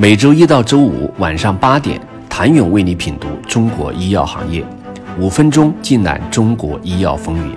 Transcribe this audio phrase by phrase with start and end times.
[0.00, 2.00] 每周一到周五晚上八点，
[2.30, 4.64] 谭勇为你品读中国医药行业，
[5.18, 7.56] 五分钟尽览中国医药风云。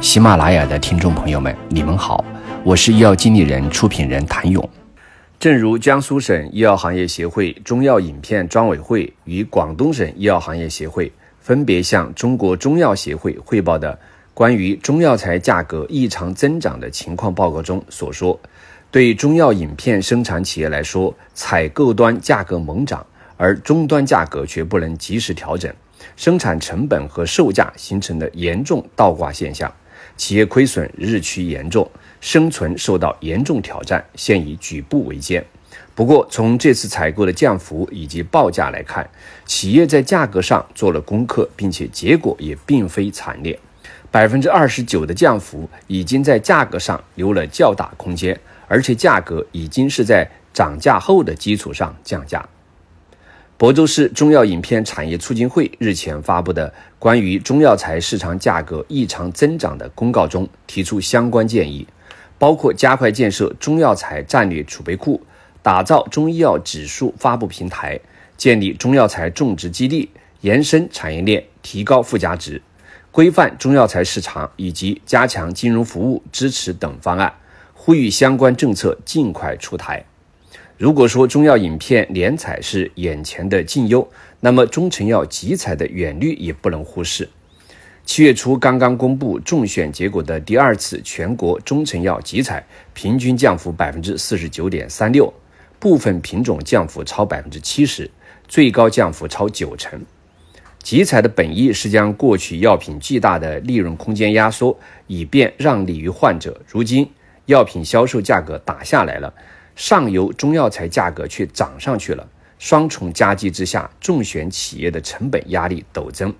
[0.00, 2.24] 喜马拉雅的听众朋友们，你们好，
[2.64, 4.66] 我是医药经理人、出品人谭勇。
[5.38, 13.98] 正如江苏省医药行业协会中药饮片专委会与广东省医药行业协会分别向中国中药协会汇报的
[14.32, 18.40] 关于中药材价格异常增长的情况报告中所说。
[18.94, 23.04] 对中药饮片生产企业来说，采购端价格猛涨，
[23.36, 25.74] 而终端价格却不能及时调整，
[26.14, 29.68] 生产成本和售价形成了严重倒挂现象，
[30.16, 35.44] 企业亏损日趋严重，生存受到严重挑战，现已举步维艰。
[35.96, 39.10] 不过，从这次采购的降幅以及报价来看，
[39.44, 43.58] 企业在价格上做了功课，并且结果也并非惨烈，
[44.12, 48.38] 百分之二十九的降幅已经在价格上留了较大空间。
[48.68, 52.48] 而且价格已经是在涨价后的基础上降价。
[53.56, 61.86] 亳州市中药饮片产业促进会日前发布的关于中药材市场价格异常增长的公告中提出相关建议，
[62.36, 65.22] 包括加快建设中药材战略储备库，
[65.62, 67.98] 打造中医药指数发布平台，
[68.36, 72.60] 建立中药材种植基地，延伸产业链，提高附加值，
[73.12, 77.32] 规范中药材市场以及加强金融服务支持等方案。
[77.86, 80.02] 呼吁相关政策尽快出台。
[80.78, 84.08] 如果说中药饮片联采是眼前的近忧，
[84.40, 87.28] 那么中成药集采的远虑也不能忽视。
[88.06, 95.30] 七月初刚刚公布中选结果的第二次全国中成药集采，平均降幅百分之四十九点三六，
[95.78, 98.10] 部分品种降幅超百分之七十，
[98.48, 100.00] 最高降幅超九成。
[100.82, 106.62] 集采的本意是将过去药品巨大的利润空间压缩，以便让利于患者。
[106.66, 107.10] 如今，
[107.46, 109.32] 药品销售价格打下来了，
[109.76, 112.26] 上游中药材价格却涨上去了，
[112.58, 116.32] 双重夹击之下，重选企业的成本压力陡增，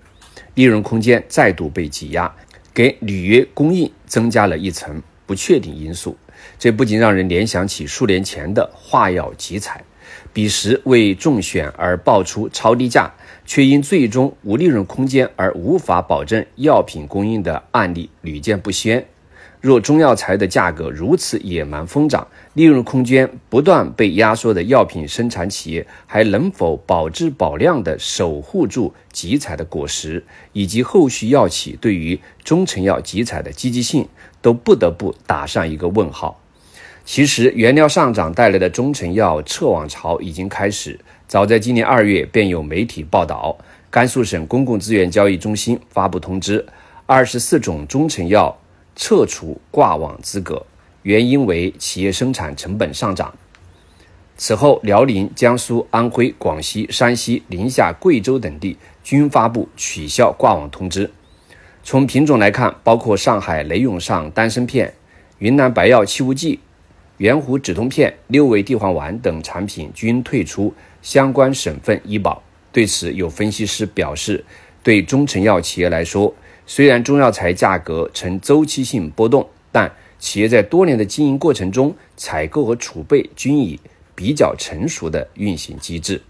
[0.55, 2.35] 利润空间再度被挤压，
[2.73, 6.17] 给履约供应增加了一层不确定因素。
[6.59, 9.85] 这不仅让人联想起数年前的化药集采，
[10.33, 13.13] 彼时为中选而爆出超低价，
[13.45, 19.07] 却因最终无利润空间而无法保证药品供应的案例屡见不鲜。
[19.65, 30.23] 若中药材的价格如此野蛮疯涨，利润空间不断被压缩的药品生产企业，还能否保质保量地守护住集采的果实，
[30.53, 34.07] 以及后续药企对于中成药集采的积极性，
[34.43, 36.39] 都不得不打上一个问号。
[37.07, 43.57] 其实，原料上涨带来的中成药撤网潮已经开始，早在今年二月便有媒体报道，
[43.89, 46.67] 甘肃省公共资源交易中心发布通知，
[47.07, 48.55] 二十四种中成药。
[48.97, 50.65] 撤除挂网资格，
[51.03, 53.35] 原因为企业生产成本上涨。
[54.37, 61.11] 此后，辽宁、江苏、安徽、广西、山西、宁夏、贵州等地均发布取消挂网通知。
[61.85, 64.95] 从品种来看，包括上海雷永上丹参片、
[65.39, 66.59] 云南白药气雾剂、
[67.19, 72.43] 圆弧止痛片、六味地黄丸等产品均退出相关省份医保。
[72.73, 74.45] 对此，有分析师表示，
[74.83, 76.35] 对中成药企业来说，
[76.67, 83.79] 虽然中药材价格呈周期性波动，但企业在多年的经营过程中，采购和储备均已
[84.15, 86.23] 比较成熟的运行机制。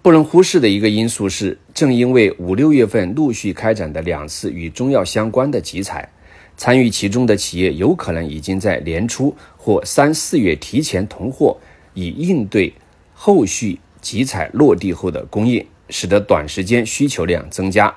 [0.00, 6.08] 不能忽视的一个因素是，正因为五六月份陆续开展的两次与中药相关的集采，
[6.56, 11.56] 参与其中的企业有可能已经在年初或三四月提前囤货，
[11.94, 12.72] 以应对
[13.14, 17.94] 后续集采落地后的供应，使得短时间需求量增加。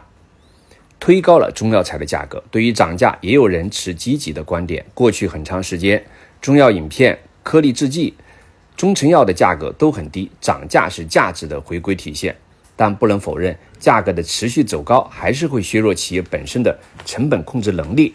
[0.99, 2.43] 推高了中药材的价格。
[2.49, 4.85] 对于涨价，也有人持积极的观点。
[4.93, 6.03] 过去很长时间，
[6.41, 8.13] 中药饮片、颗粒制剂、
[8.75, 12.35] 中成药的价格都很低，涨价是价值的回归体现。
[12.75, 18.13] 但不能否认，价格的持续走高还是会削弱企业本身的成本控制能力。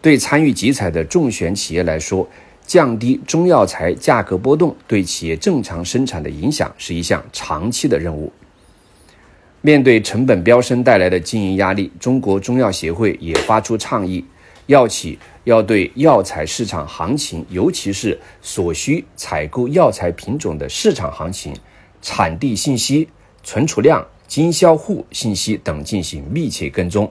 [0.00, 2.26] 对参与集采的中选企业来说，
[2.66, 8.32] 降低中药材价格波动对企业正常生产的影响是一项长期的任务。
[9.66, 14.22] 面对成本飙升带来的经营压力，中国中药协会也发出倡议：
[14.66, 21.56] 药企要对药材市场行情，尤其是所需采购药材品种的市场行情、
[22.02, 23.08] 产地信息、
[23.42, 27.10] 存储量、经销户信息等进行密切跟踪，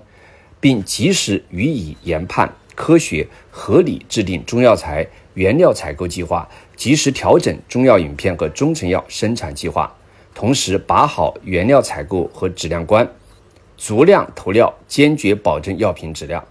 [0.60, 5.04] 并及时予以研判，科学合理制定中药材
[5.34, 9.92] 原料采购计划，及时调整中药饮片和中成药生产计划。
[10.36, 13.10] 同时把好原料采购和质量关，
[13.78, 16.44] 足量投料，坚决保证药品质量。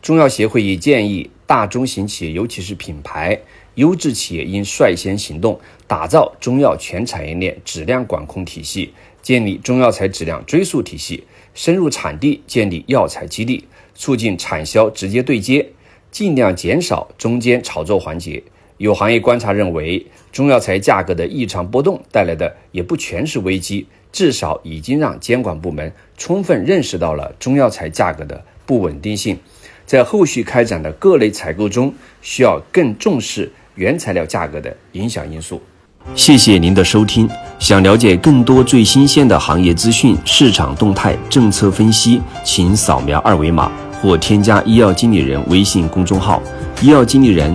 [0.00, 3.40] 中药协会也建议大中型企业，尤其是品牌，
[3.74, 8.92] 优质企业应率先行动，打造中药全产业链质量管控体系，
[9.22, 11.24] 建立中药材质量追溯体系，
[11.54, 15.68] 深入产地建立药材基地，促进产销直接对接，
[16.12, 18.42] 尽量减少中间炒作环节。
[18.78, 29.36] 有行业观察认为，中药材价格的异常波动带来的也不全是危机，至少已经让监管部门充分认识到了中药材价格的不稳定性，
[29.84, 31.92] 在后续开展的各类采购中，
[32.22, 35.60] 需要更重视原材料价格的影响因素。
[36.14, 37.28] 谢谢您的收听。
[37.58, 43.70] 想了解更多最新鲜的行业资讯、市场动态、政策分析，请扫描二维码
[44.00, 46.40] 或添加医药经理人微信公众号
[46.80, 47.54] “医药经理人”。